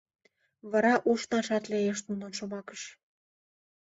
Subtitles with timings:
[0.71, 2.81] Вара ушнашат лиеш нунын шомакыш.